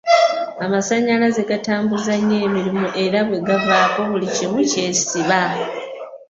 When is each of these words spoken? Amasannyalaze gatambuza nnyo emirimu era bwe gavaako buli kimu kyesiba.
Amasannyalaze 0.65 1.41
gatambuza 1.49 2.11
nnyo 2.19 2.35
emirimu 2.45 2.85
era 3.03 3.19
bwe 3.27 3.39
gavaako 3.47 3.99
buli 4.09 4.27
kimu 4.35 4.59
kyesiba. 4.71 5.41